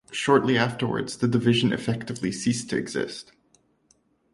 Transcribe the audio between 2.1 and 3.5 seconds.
ceased to exist.